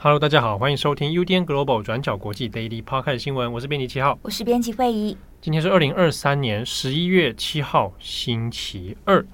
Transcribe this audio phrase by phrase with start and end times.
[0.00, 5.16] Hello，大家好，欢迎收听 UDN Global 转角国际 Daily Podcast 新闻，我是编辑七号，我是编辑慧仪。
[5.40, 9.24] 今天是二零二三年十一月七号，星期二。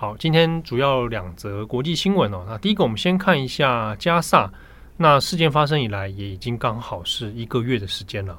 [0.00, 2.42] 好，今天主要两则国际新闻哦。
[2.48, 4.50] 那第一个，我们先看一下加萨。
[4.96, 8.38] 那事件发生以来，也已经刚好是一个月的时间了。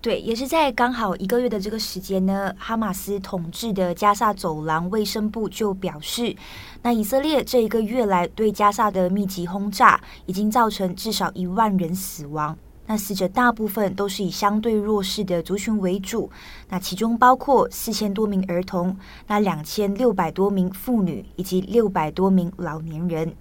[0.00, 6.32] 对，也是在刚好一个月的这个时间呢，哈马斯统治的加萨走廊卫生部就表示，
[6.80, 12.56] 那以色列这一个月来对加萨的密集轰炸，已经造成至少一万人死亡。
[12.86, 16.30] 那死者大部分都是以相对弱势的族群为主，
[16.68, 23.34] 那其中包括四千多名儿童，那两千六百多名妇女以及六百多名老年人。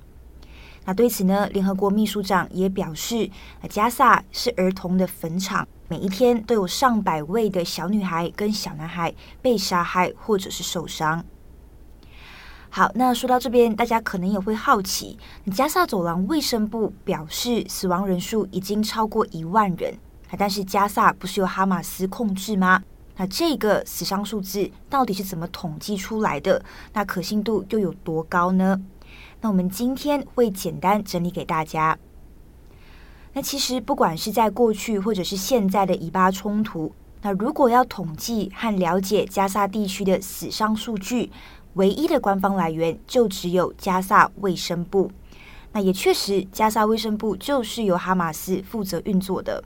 [0.85, 3.29] 那对此呢，联合国秘书长也表示，
[3.69, 11.23] 加萨是儿童的坟场，每一天都有上百位的小女孩跟小男孩被杀害或者是受伤。
[12.75, 15.15] 好，那说到这边，大家可能也会好奇，
[15.53, 19.93] 加萨走廊卫生部表示死亡人数已经超过一万人，
[20.39, 22.81] 但是加萨不是由哈马斯控制吗？
[23.15, 26.65] 那这个死伤数字到底是怎么统计出来的？
[26.93, 28.81] 那可信度又有多高呢？
[29.41, 31.95] 那我们今天会简单整理给大家。
[33.33, 41.31] 那其实不管是在过去或者是现在的以巴冲突，那如果要统计和了解加萨地区的死伤数据，
[41.73, 45.11] 唯一的官方来源就只有加萨卫生部，
[45.71, 49.63] 那也确实，加萨卫生部就是由哈马斯负责运作的。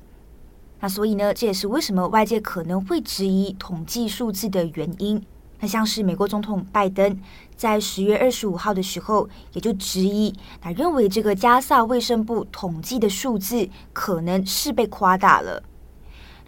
[0.80, 5.22] 那所以呢，这也是为什么外界可能会质疑统计数字的原因。
[5.60, 7.20] 那像是美国总统拜登
[7.56, 15.64] 在十月二十五号的时候，也就质疑，他认为这个加萨卫生部统计的数字可能是被夸大了。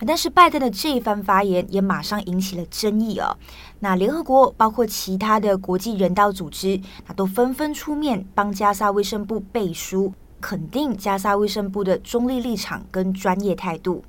[0.08, 3.36] 但是拜登的这一番发言也马上引起了争议啊。
[3.80, 14.04] 那联合国包括其他的国际人道组织，那都纷纷出面帮加沙卫生部背书，肯定加沙卫生部的中立立场跟专业态度。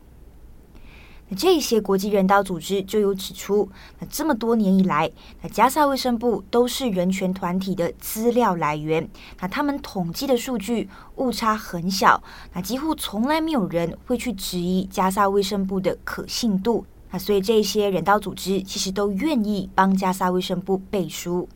[1.36, 3.68] 这些国际人道组织就有指出，
[3.98, 5.10] 那这么多年以来，
[5.42, 9.08] 那加萨卫生部都是人权团体的资料来源，
[9.40, 21.48] 那他们统计的数据误差很小，那几乎从来没有人会去质疑加萨卫生部的可信度，那所以这些人道组织其实都愿意帮加萨卫生部背书。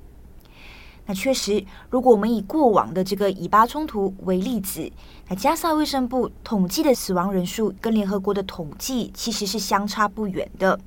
[1.06, 4.90] 那确实，如果我们以过往的这个以巴冲突为例子，
[5.28, 10.80] 那加萨卫生部统计的死亡人数跟联合国的统计其实是相差不远的。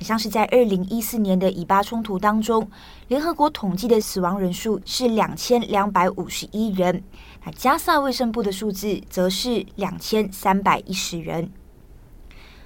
[0.00, 2.68] 像是在二零一四年的以巴冲突当中，
[3.06, 7.02] 联合国统计的死亡人数是两千两百五十一人，
[7.44, 11.48] 那加萨卫生部的数字则是两千三百一十人。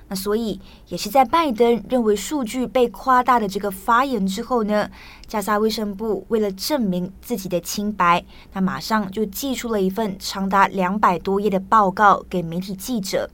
[0.08, 0.58] 那所以
[0.88, 4.90] 也是在拜登认为数据被夸大的这个发言之后呢，
[5.26, 13.28] 加沙卫生部为了证明自己的清白，那马上就寄出了一份长达两百多页的报告给媒体记者。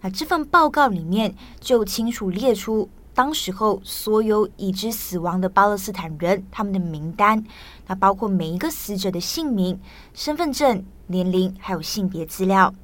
[0.00, 7.44] 那这份报告里面就清楚列出当时候所有已知死亡的巴勒斯坦人他们的名单，
[7.86, 9.78] 那包括每一个死者的姓名、
[10.12, 12.74] 身份证、年龄还有性别资料。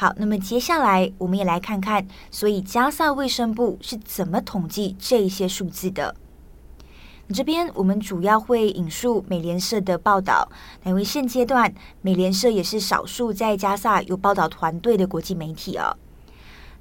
[0.00, 6.16] 好，那么接下来我们也来看看，所以加萨卫生部是怎么统计这些数字的？
[7.34, 10.50] 这边我们主要会引述美联社的报道，
[10.84, 15.94] 因为现阶段美联社也是少数在加萨有报道团队的国际媒体哦。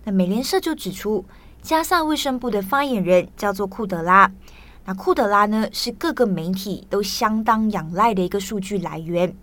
[0.05, 1.25] 那美联社就指出，
[1.61, 4.31] 加萨卫生部的发言人叫做库德拉，
[4.85, 9.35] 那库德拉呢是各个媒体都相当仰赖的一个数据来源。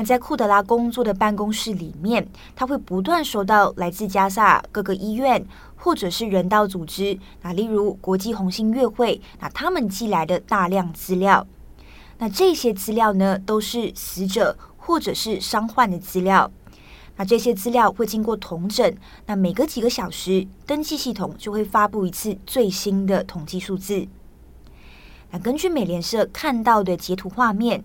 [0.00, 5.44] 那在库德拉工作的办公室里面，他会不断收到来自加萨各个医院
[5.76, 11.46] 或者是人道组织，那例如国际红星月会，那他们寄来的大量资料。
[12.16, 16.50] 那这些资料呢，都是死者或者是伤患的资料。
[17.16, 18.96] 那这些资料会经过统整，
[19.26, 24.08] 那每隔几个小时，登记系统就会发布一次最新的统计数字。
[25.30, 27.84] 那根据美联社看到的截图画面，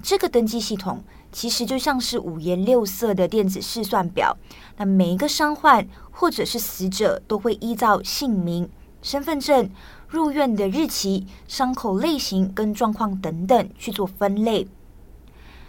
[0.00, 1.02] 这个登记系统。
[1.36, 4.34] 其实就像是五颜六色的电子试算表，
[4.78, 8.66] 那每一个伤患或者是死者都会依照姓名、
[9.02, 9.68] 身份证、
[10.08, 14.66] 入院的日期、伤口类型跟状况等等去做分类。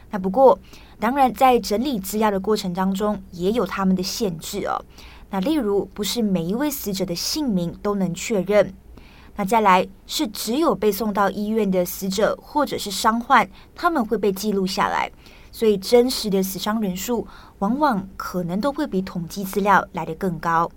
[0.09, 0.57] 那不过，
[1.01, 4.81] 当然在整理资料的过程当中，也有他们的限制哦。
[5.29, 8.73] 那例如，不是每一位死者的姓名都能确认。
[9.35, 15.11] 那再来是只有被送到医院的死者或者是伤患，他们会被记录下来，
[15.57, 17.25] 所以真实的死伤人数
[17.57, 20.69] 往往可能都会比统计资料来得更高。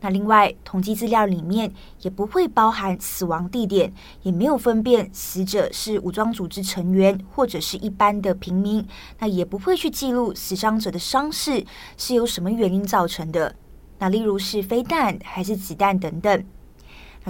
[0.00, 3.92] 那另外，统计资料里面也不会包含死亡地点，
[4.22, 8.84] 也没有分辨死者是武装组织成员或者是一般的平民，
[9.20, 11.64] 那也不会去记录死伤者的伤势
[11.96, 13.54] 是由什么原因造成的，
[14.00, 16.44] 那例如是飞弹还是子弹等等。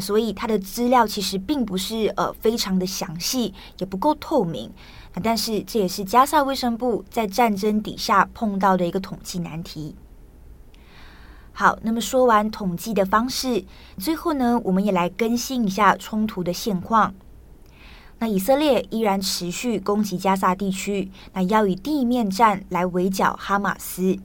[0.00, 4.70] 所以它的资料其实并不是呃非常的详细，也不够透明。
[5.22, 9.96] 但是这也是加萨卫生部在战争底下碰到的一个统计难题。
[11.52, 13.64] 好，那么说完统计的方式，
[13.96, 17.14] 最后呢，我们也来更新一下冲突的现况。
[18.18, 24.18] 那以色列依然持续攻击加萨地区，那要以地面战来围剿哈马斯。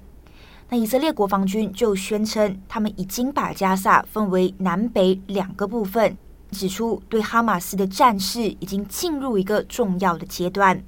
[0.74, 6.18] 那以色列国防军就宣称，他们已经把加萨分为南北两个部分，
[6.50, 10.82] 指出对哈马斯的战事已经进入一个重要的阶段。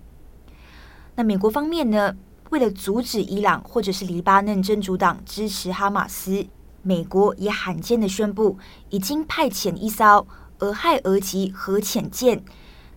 [1.16, 2.16] 那美国方面呢？
[2.50, 6.46] 为了阻止伊朗或者是黎巴嫩真主党支持哈马斯，
[6.82, 8.58] 美国也罕见的宣布，
[8.90, 10.26] 已经派遣一艘
[10.60, 12.42] 俄亥俄级核潜舰。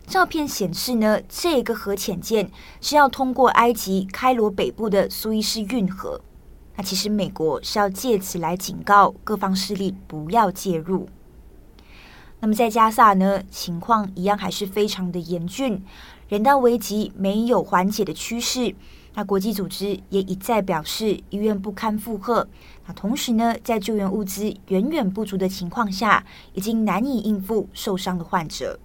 [0.07, 2.49] 照片显示呢，这个核潜舰
[2.81, 6.21] 是要通过埃及开罗北部的苏伊士运河。
[6.77, 11.09] 那其实美国是要借此来警告各方势力不要介入。
[12.41, 15.83] 那么在加萨呢，情况一样还是非常的严峻，
[16.29, 18.75] 人道危机没有缓解的趋势。
[19.15, 22.47] 那国际组织也一再表示，医院不堪负荷。
[22.85, 28.79] 那同时呢，在救援物资远远不足的情况下，已经难以应付受伤的患者。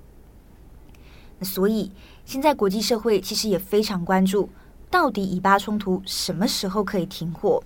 [1.39, 1.91] 那所以，
[2.23, 4.49] 现在国际社会其实也非常关注，
[4.89, 7.61] 到底以巴冲突什么时候可以停火？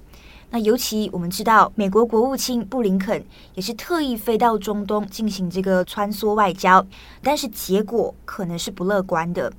[0.52, 3.26] 那尤其我们知道，美国国务卿布林肯
[3.56, 6.86] 也是特意飞到中东进行这个穿梭外交，
[7.22, 9.52] 但是结果可能是不乐观的。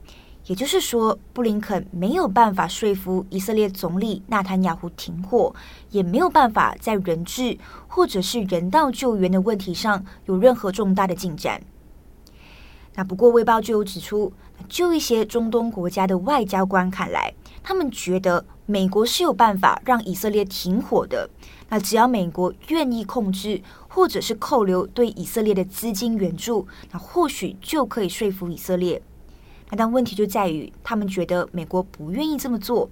[0.47, 5.53] 也就是说，布林肯没有办法说服以色列总理纳坦雅胡停火，
[5.91, 7.59] 也没有办法在人质
[7.89, 11.61] 或者是人道救援的问题上有任何重大的进展。
[12.95, 14.33] 那不过，《卫报》就有指出，
[14.69, 17.35] 就一些中东国家的外交官看来，
[17.69, 21.29] 他们觉得美国是有办法让以色列停火的。
[21.69, 29.03] 那只要美国愿意控制或者是扣留对以色列的资金援助，那或许就可以说服以色列。
[29.71, 32.89] 那但问题就在于，他们觉得美国不愿意这么做，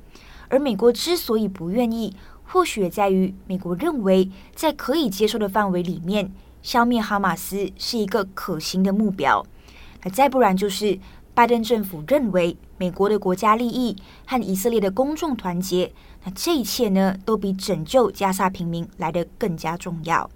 [0.49, 2.13] 而美国之所以不愿意，
[2.43, 6.33] 或许也在于美国认为，在可以接受的范围里面，
[6.63, 9.47] 消灭哈马斯是一个可行的目标。
[10.03, 10.99] 那再不然就是，
[11.35, 15.93] 拜登政府认为美国的国家利益和以色列的公众团结，
[16.25, 20.31] 那这一切呢，都比拯救加沙平民来得更加重要。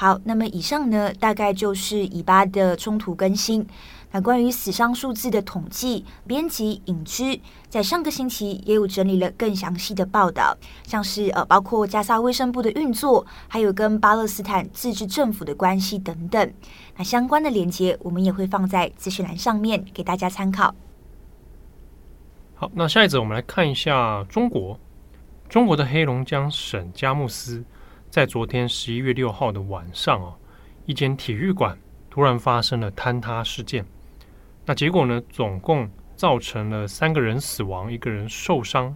[0.00, 3.66] 好，那么以上呢，大概就是以巴的冲突更新。
[4.12, 16.52] 那关于死伤数字的统计，编辑影之在上个星期也有整理了更详细的报道，像是呃包括加沙卫生部的运作，还有跟巴勒斯坦自治政府的关系等等。
[16.96, 20.72] 那相关的连接我们也会放在资讯栏上面给大家参考。
[22.54, 24.78] 好，那下一则我们来看一下中国，
[25.48, 27.64] 中国的黑龙江省佳木斯
[28.10, 30.34] 在昨天十一月六号的晚上哦，
[30.86, 31.78] 一间体育馆
[32.08, 33.84] 突然发生了坍塌事件。
[34.64, 35.22] 那结果呢？
[35.30, 38.94] 总共造成了三个人死亡，一个人受伤。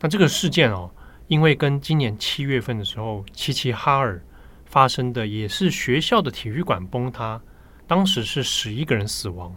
[0.00, 0.90] 那这个事件哦，
[1.26, 4.22] 因为跟今年七月份的时候齐齐哈尔
[4.64, 7.40] 发生的也是学校的体育馆崩塌，
[7.86, 9.54] 当时是十一个人死亡。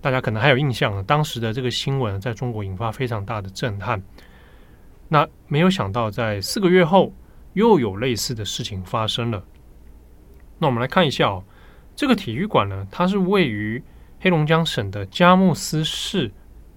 [0.00, 4.02] 大家可能还有印象，当时的这个新闻在中国引发非常大的震撼。
[5.08, 7.12] 那没有想到，在四个月后
[7.52, 9.44] 又有类似的事情发生了。
[10.58, 11.44] 那我们来看一下哦，
[11.94, 13.82] 这个体育馆呢，它是位于。
[14.22, 16.30] 黑龙江省的佳木斯市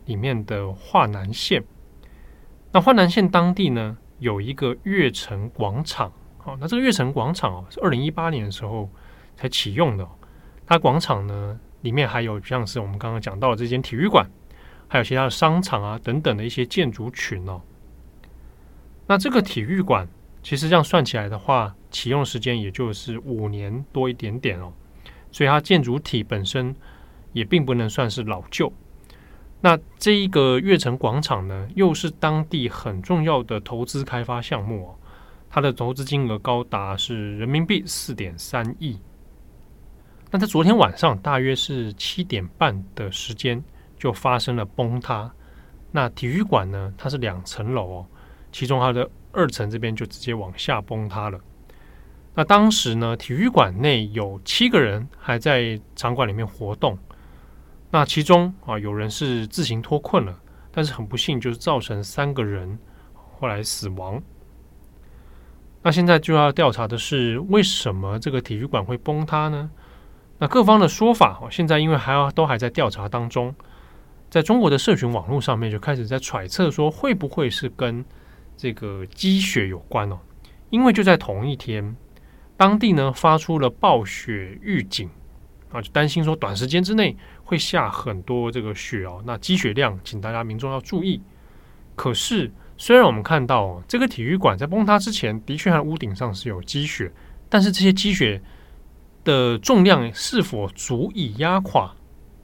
[0.06, 1.62] 里面的华南县，
[2.72, 8.90] 那华南县当地呢，有一个悦城广场，好，那这个悦城广场哦是二零一八年的时候
[9.36, 10.08] 才启用的。
[10.66, 14.26] 它广场呢里面还有像是我们刚刚讲到的这间体育馆，
[14.88, 17.62] 还有其他的商场啊等等的一些建筑群哦。
[19.06, 20.08] 那这个体育馆
[20.44, 24.72] 其实这样算起来的话，启用时间也就是五年多一点点哦，
[25.32, 26.76] 所以它建筑体本身。
[27.34, 28.72] 也并不能算是老旧。
[29.60, 34.96] 那这一个悦城广场呢，又是当地很重要的投资开发项目哦。
[35.50, 39.00] 它的投资金额高达是人民币四点三亿。
[40.30, 43.64] 那在昨天晚上大约是七点半的时间，
[43.98, 45.34] 就发生了崩塌。
[45.90, 48.06] 那体育馆呢，它是两层楼哦，
[48.52, 51.40] 其中它的二层这边就直接往下崩塌了。
[52.36, 56.98] 那当时呢，体育馆内有七个人还在场馆里面活动。
[57.92, 60.40] 那其中啊，有人是自行脱困了，
[60.72, 62.80] 但是很不幸，就是造成三个人
[63.38, 64.20] 后来死亡。
[65.84, 69.70] 那现在就要调查的是，为什么这个体育馆会崩塌呢？
[70.40, 73.54] 那各方的说法，现在因为还要都还在调查当中，
[74.30, 78.04] 在中国的社群网络上面就开始在揣测说，会不会是跟
[78.64, 80.18] 这个积雪有关哦？
[80.70, 81.98] 因为就在同一天，
[82.56, 85.10] 当地呢发出了暴雪预警
[85.70, 91.22] 啊，就担心说短时间之内会下很多这个雪哦，那积雪量，请大家民众要注意。
[91.94, 97.12] 可是虽然我们看到，这个体育馆在崩塌之前的确，它屋顶上是有积雪，
[97.50, 98.42] 但是这些积雪。
[99.26, 101.94] 的重量是否足以压垮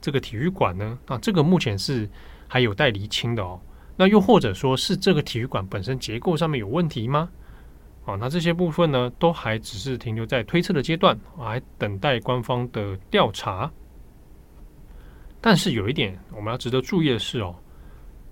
[0.00, 0.98] 这个体育馆呢？
[1.06, 2.08] 啊，这个目前是
[2.48, 3.60] 还有待厘清的哦。
[4.00, 7.28] 那又或者说是这个体育馆本身结构上面有问题吗？
[8.06, 13.70] 啊，那这些部分呢，都还只是停留在推测的阶段，还等待官方的调查。
[15.38, 17.54] 但是有一点我们要值得注意的是哦，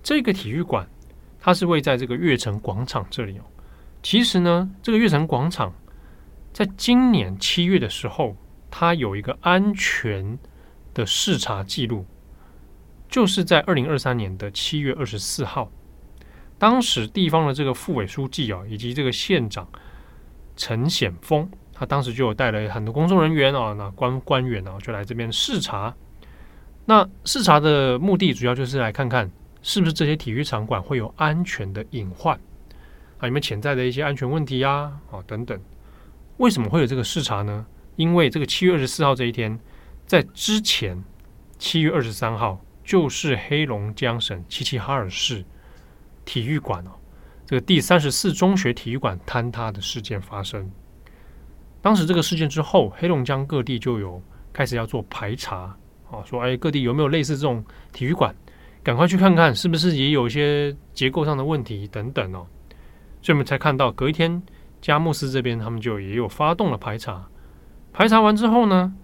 [0.03, 0.89] 这个体育馆
[1.39, 3.43] 它是位在这个悦城广场这里哦。
[4.03, 5.71] 其实呢，这个悦城广场。
[6.51, 8.35] 在今年七月的时候，
[8.71, 10.39] 它有一个安全
[10.95, 12.07] 的视察记录，
[13.09, 15.71] 就是在二零二三年的七月二十四号，
[16.59, 19.67] 当时地方的这个副委书记啊，以及这个县长
[20.57, 25.95] 陈显峰，他当时就有带了很多工作人员啊，那官官员啊，就来这边视察。
[26.85, 29.31] 那视察的目的主要就是来看看
[29.63, 32.35] 是不是这些体育场馆会有安全的隐患
[33.19, 35.59] 啊，有没有潜在的一些安全问题呀，啊等等。
[36.39, 37.67] 为什么会有这个视察呢？
[37.97, 39.59] 因为这个七月二十四号这一天，
[40.07, 41.03] 在之前
[41.59, 45.45] 七月二十三号，就是黑龙江省齐齐哈尔市
[46.25, 46.91] 体育馆哦，
[47.45, 50.67] 这个第三十四中学体育馆坍塌的事件发生。
[51.83, 54.23] 当时这个事件之后，黑龙江各地就有
[54.55, 55.77] 开始要做排查，
[56.11, 58.35] 啊，说哎，各地有没有类似这种体育馆，
[58.83, 62.47] 赶快去看看是不是也有一些结构上的问题等等哦。
[63.21, 64.43] 所以我们才看到隔一天。
[64.81, 67.29] 佳木斯这边，他们就也有发动了排查，
[67.93, 68.95] 排查完之后呢，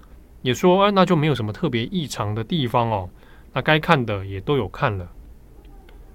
[0.41, 3.11] 也说，哎，那就没有什么特别异常的地方哦，
[3.55, 5.09] 那该看的也都有看了，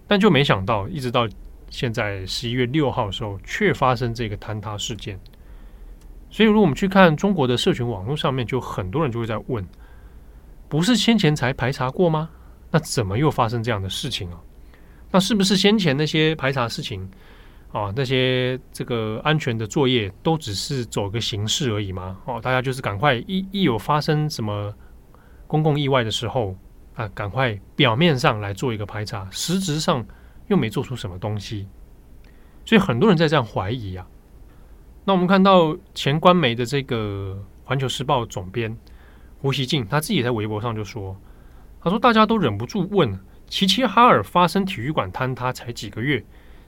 [0.07, 1.27] 但就没想到，一直到
[1.69, 5.19] 现在十一月六号的时候，却发生这个坍塌事件。
[6.29, 9.65] 所以，如果我们去看中国的社群网络上面，就很多人就会在问：
[10.67, 12.29] 不是先前才排查过吗？
[12.69, 14.39] 那怎么又发生这样的事情啊？
[15.09, 17.09] 那是不是先前那些排查事情？
[17.71, 22.17] 啊，那些这个安全的作业都只是走个形式而已吗？
[22.25, 24.73] 哦，大家就是赶快一一有发生什么
[25.47, 26.55] 公共意外的时候
[26.99, 30.05] 啊，赶快表面上来做一个排查，实质上
[30.47, 31.65] 又没做出什么东西，
[32.65, 34.05] 所以很多人在这样怀疑啊。
[35.05, 38.77] 那我们看到前官媒的这个《环球时报》总编
[39.41, 41.15] 胡锡进，他自己在微博上就说
[41.81, 46.21] ：“他说大家都忍不住问，齐齐哈尔发生体育馆坍塌才几个月。”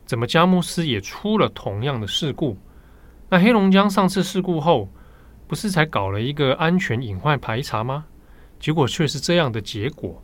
[0.08, 2.58] 怎么佳木斯也出了同样的事故？
[3.30, 4.90] 那黑龙江上次事故后，
[5.48, 8.06] 不是才搞了一个安全隐患排查吗？
[8.62, 10.22] 结果却是这样的结果。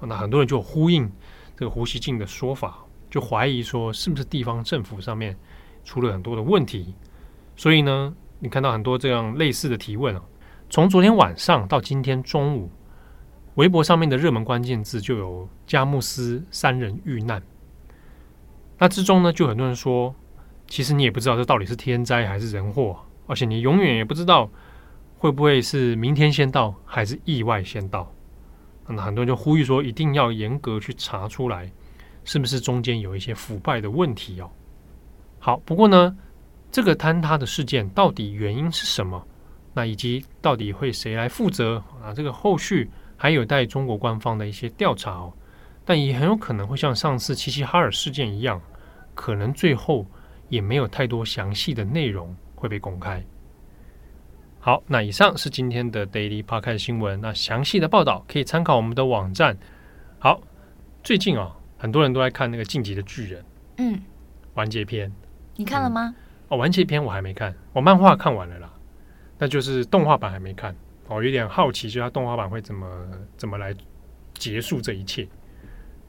[0.00, 1.08] 那很多人就呼应
[1.54, 2.78] 这个胡锡进的说法，
[3.10, 5.36] 就怀疑说是不是地方政府上面
[5.84, 6.94] 出了很多的问题？
[7.54, 10.22] 所以呢，你看到很多这样类似的提问啊。
[10.68, 12.70] 从昨天晚上到今天中午，
[13.56, 17.42] 微博上面的热门关键字就有佳木斯三人遇难。
[18.78, 20.14] 那之中呢，就很多人说，
[20.66, 24.50] 其实你也不知道这到底是天灾还是人祸，而且你永远也不知道
[25.18, 28.12] 会不会是明天先到还是意外先到。
[28.88, 31.70] 那很多人就呼吁说，一定要严格去查出来，
[32.24, 34.50] 是不是中间有一些腐败的问题哦。
[35.38, 36.16] 好，不过呢，
[36.70, 39.26] 这个坍塌的事件到底原因是什么？
[39.74, 42.14] 那以及到底会谁来负责啊？
[42.14, 45.32] 这个后续还有待中国官方的一些调查哦。
[45.84, 48.60] 但也很有可能会像上次齐齐哈尔事件一样，
[49.14, 50.06] 可能最后
[50.48, 53.24] 也没有太多详细的内容会被公开。
[54.66, 57.20] 好，那以上是今天的 Daily Podcast 新闻。
[57.20, 59.56] 那详细的报道可以参考我们的网站。
[60.18, 60.40] 好，
[61.04, 63.40] 最近啊、哦，很多人都在看那个《晋级的巨人》，
[63.78, 64.02] 嗯，
[64.54, 65.12] 完结篇，
[65.54, 66.08] 你看了吗？
[66.08, 66.14] 嗯、
[66.48, 68.68] 哦，完结篇我还没看，我漫画看完了啦，
[69.38, 70.74] 那就是动画版还没看。
[71.06, 72.88] 哦，有点好奇，就它动画版会怎么
[73.36, 73.72] 怎么来
[74.34, 75.28] 结束这一切。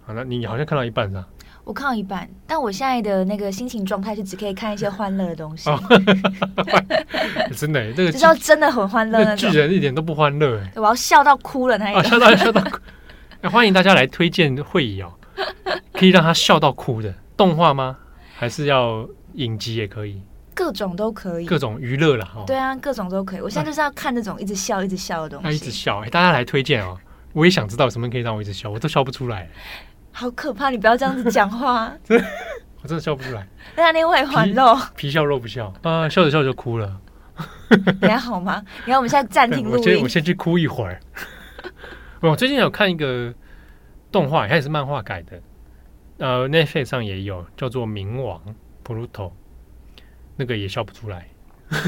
[0.04, 1.28] 好，那你好像看到一半是吧？
[1.68, 5.70] 我看到一半，但我现在的那个心情状态是只可以看一些欢乐的东西。
[7.54, 9.36] 真的，这个就是要真的很欢乐。
[9.36, 12.04] 巨人一点都不欢乐，我要笑到哭了那一种。
[12.06, 12.80] 笑到笑到哭。
[13.52, 15.12] 欢迎大家来推荐会议哦，
[15.92, 17.98] 可以让他笑到哭的动画吗？
[18.38, 20.22] 还是要影集也可以？
[20.56, 22.32] 各种都可以，各种娱乐啦。
[22.34, 23.42] 哦，对啊，各种都可以。
[23.42, 25.44] 我现在就是要看那种一直笑、一直笑的东西。
[25.44, 26.98] 他一直笑，哎，大家来推荐哦。
[27.34, 29.50] 我也想知道什么可以让我一直笑，我都笑不出来。
[30.18, 30.72] 好可怕！
[30.72, 31.94] 你不要这样子讲话。
[32.04, 32.28] 真的，
[32.82, 33.48] 我真的笑不出来。
[33.76, 37.00] 那另外一环肉皮笑肉不笑啊，笑着笑着就哭了。
[38.02, 38.64] 你还好吗？
[38.86, 39.78] 你看我们现在暂停录音。
[39.78, 41.00] 我先我先去哭一会儿。
[42.22, 43.32] 我最近有看一个
[44.12, 45.40] 动画，它也是漫画改的。
[46.18, 48.42] 呃，Netflix 上也有叫做《冥王》
[48.84, 49.32] （Pluto），
[50.36, 51.28] 那个也笑不出来。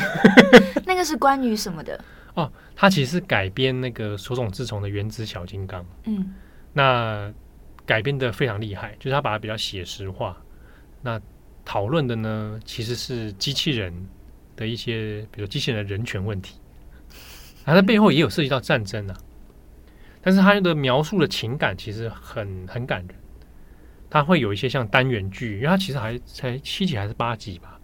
[0.85, 1.99] 那个是关于什么的？
[2.35, 5.81] 哦，它其实是改编那个手冢治虫的《原子小金刚》。
[6.05, 6.35] 嗯，
[6.73, 7.33] 那
[7.89, 10.37] 改编的非常厉害，就是他把它比较写实化。
[11.01, 11.19] 那
[11.65, 13.91] 讨论的呢，其实是机器人
[14.55, 16.59] 的一些，比如机器人的人权问题。
[17.65, 19.17] 它的背后也有涉及到战争啊，
[20.21, 23.15] 但是它的描述的情感其实很很感人。
[24.07, 27.79] 它会有一些像单元剧，因为它其实还才七集还是八集吧，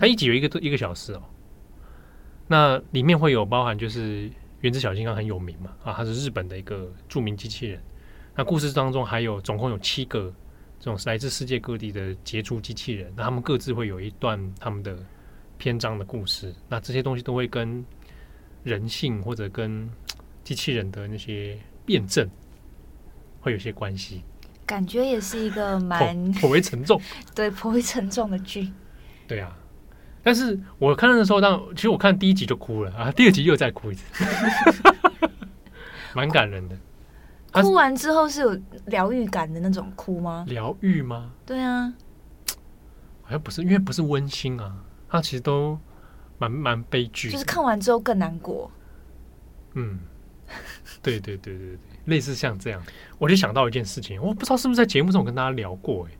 [0.00, 1.22] 它一集有一个一个小时哦。
[2.48, 4.30] 那里面会有包含就是
[4.62, 7.78] 原子小金刚很有名嘛啊，它是日本的一个著名机器人。
[8.34, 10.32] 那故事当中还有总共有七个
[10.80, 14.96] 这种来自世界各地的杰出机器人，那他们各自会有一段他们的
[15.58, 16.54] 篇章的故事。
[16.68, 17.84] 那这些东西都会跟
[18.62, 19.88] 人性或者跟
[20.42, 22.28] 机器人的那些辩证
[23.40, 24.22] 会有些关系。
[24.64, 26.98] 感觉也是一个蛮颇为沉重，
[27.34, 28.72] 对，颇为沉重的剧。
[29.28, 29.54] 对啊，
[30.22, 34.04] 但是我看的时候，当其实我看第一集就哭了啊，第二集又再哭一次，
[36.14, 36.76] 蛮感人的。
[37.52, 40.44] 哭完之后是有疗愈感的那种哭吗？
[40.48, 41.32] 疗愈吗？
[41.44, 41.92] 对啊，
[43.22, 44.74] 好像不是，因为不是温馨啊，
[45.08, 45.78] 它其实都
[46.38, 48.70] 蛮蛮悲剧，就是看完之后更难过。
[49.74, 49.98] 嗯，
[51.02, 51.78] 对对对对对。
[52.06, 52.82] 类似像这样，
[53.16, 56.04] 我就想到一件事情，我不知道是不是在节目中我跟大家聊过。
[56.06, 56.10] 哎，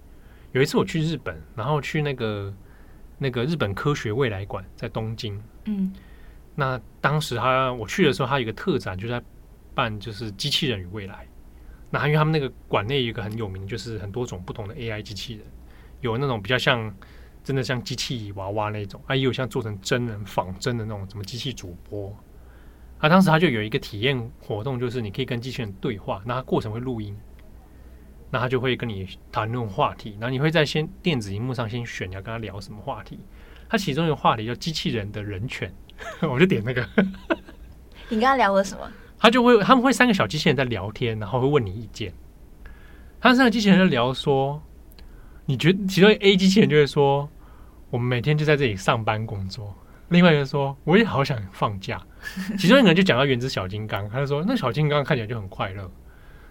[0.53, 2.55] 有一次我去日本，然后去那个
[3.19, 5.43] 那个日本科学未来馆在东京。
[5.65, 5.93] 嗯，
[6.55, 9.21] 那当时他我去的时候，他有一个特展，就在
[9.75, 11.26] 办就是机器人与未来。
[11.91, 15.45] 那因为他们那个馆内有一个很有名，就是很多种不同的 AI 机器人，
[16.00, 16.95] 有那种比较像
[17.45, 22.17] 真的像机器娃娃那种，啊，也有像做成真人仿真的那种什么机器主播。
[22.99, 27.19] 啊、当时他就有一个体验活动，就是你可以跟机器人对话，那他过程会录音，
[28.30, 33.19] 那他就会跟你谈论话题，然后你会在先电子荧幕上先选你要跟他聊什么话题。
[33.69, 35.71] 他其中一个话题叫机器人的人权，
[36.23, 36.89] 我就点那个。
[38.08, 38.89] 你跟他聊了什么？
[39.23, 42.13] 他就会他们会三个小机器人在聊天，然后会问你意见。
[43.21, 44.61] 他三个机器人在聊说，
[45.47, 47.30] 你觉得其中 A 机器人就会说，
[47.89, 49.73] 我们每天就在这里上班工作。
[50.08, 52.04] 另外一个说，我也好想放假。
[52.58, 55.89] 其中一个人就讲到原子小金刚，他就说那小金刚看起来就很快乐。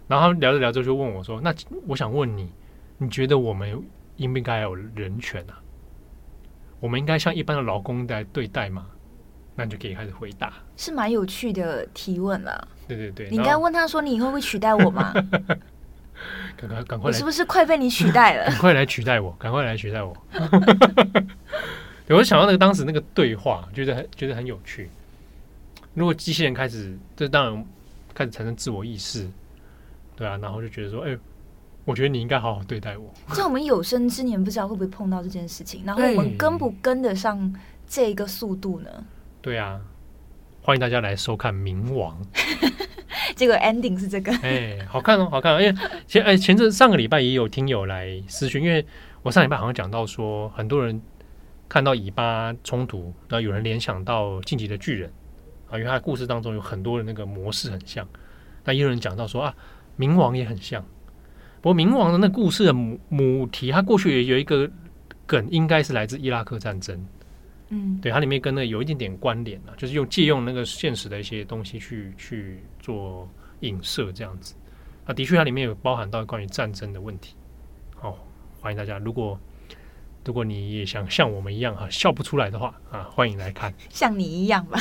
[0.07, 1.53] 然后他聊着聊着就问我说：“那
[1.87, 2.53] 我想问你，
[2.97, 3.83] 你觉得我们
[4.15, 5.59] 应不应该有人权啊？
[6.79, 8.87] 我们应该像一般的劳工来对待吗？”
[9.61, 12.67] 那你就可以开始回答，是蛮有趣的提问了。
[12.87, 15.13] 对对对，你应该问他说：“你以后会取代我吗？”
[16.57, 18.45] 赶 快赶快，我是不是快被你取代了？
[18.49, 19.31] 赶快来取代我！
[19.37, 20.17] 赶快来取代我！
[22.09, 24.89] 我就想到那个当时那个对话，觉得很觉得很有趣。
[25.93, 27.65] 如果机器人开始，这当然
[28.15, 29.29] 开始产生自我意识，
[30.15, 31.15] 对啊，然后就觉得说，哎，
[31.85, 33.13] 我觉得你应该好好对待我。
[33.35, 37.53] 在我们有生之年，不知道会不会碰到这件事情，然后我们跟不跟得上
[37.87, 38.89] 这个速度呢？
[39.41, 39.81] 对啊，
[40.61, 42.21] 欢迎大家来收看《冥王》。
[43.35, 45.59] 结果 ending 是这个，哎，好看哦，好看哦。
[45.59, 45.75] 因为
[46.05, 48.85] 前哎前阵上个礼拜也有听友来私讯，因为
[49.23, 51.01] 我上礼拜好像讲到说很多人。
[51.67, 55.09] 看到以巴冲突，然后有人联想到《进击的巨人》
[55.73, 58.05] 啊，因为他的故事当中有很多的那个模式很像。
[58.65, 59.55] 那也有人讲到说啊，
[59.97, 60.83] 冥王也很像。
[61.61, 64.69] 不过冥王的那故事的母母题，它过去也有一个
[65.25, 67.01] 梗，应该是来自伊拉克战争。
[67.71, 73.27] 嗯，对，它里面跟那个有一点点关联啊，就是用借用那个现实的一些东西去去做
[73.61, 74.53] 影射这样子。
[75.05, 77.35] 啊，的确，它里面有包含到关于战争的问题。
[77.95, 78.17] 好，
[78.59, 79.39] 欢迎大家，如果。
[80.23, 84.79] 如果你也想像我们一样哈笑不出来的话啊，欢迎来看， 像你一样吧。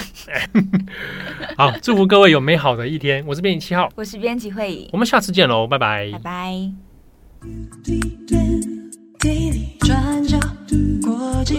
[1.57, 3.24] 好，祝福各位有美好的一天。
[3.26, 6.70] 我是编辑七号，我是编辑慧仪，我们下次见喽，拜拜，拜拜。
[9.81, 10.38] 转角
[11.03, 11.59] 国际，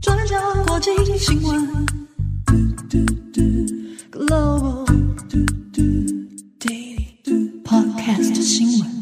[0.00, 1.86] 转角国际新闻。
[4.10, 4.86] Global
[6.58, 8.95] Daily Podcast 新闻。